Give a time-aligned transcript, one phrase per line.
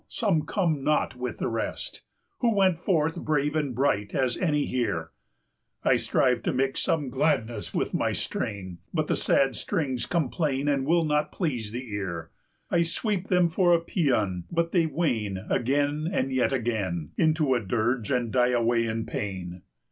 [0.07, 2.01] some come not with the rest,
[2.39, 5.11] Who went forth brave and bright as any here!
[5.83, 10.73] I strive to mix some gladness with my strain, But the sad strings complain, 240
[10.73, 12.31] And will not please the ear:
[12.71, 17.59] I sweep them for a pæan, but they wane Again and yet again Into a
[17.63, 19.61] dirge, and die away in pain.